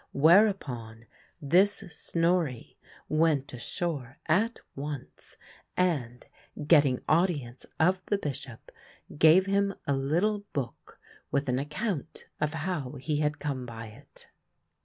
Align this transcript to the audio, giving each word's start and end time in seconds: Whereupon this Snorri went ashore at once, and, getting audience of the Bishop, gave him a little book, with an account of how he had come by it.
Whereupon 0.13 1.05
this 1.39 1.83
Snorri 1.91 2.75
went 3.07 3.53
ashore 3.53 4.17
at 4.25 4.59
once, 4.75 5.37
and, 5.77 6.25
getting 6.65 7.03
audience 7.07 7.67
of 7.79 8.03
the 8.07 8.17
Bishop, 8.17 8.71
gave 9.15 9.45
him 9.45 9.75
a 9.85 9.93
little 9.93 10.39
book, 10.53 10.97
with 11.29 11.47
an 11.49 11.59
account 11.59 12.25
of 12.39 12.51
how 12.55 12.93
he 12.93 13.17
had 13.17 13.37
come 13.37 13.67
by 13.67 13.89
it. 13.89 14.25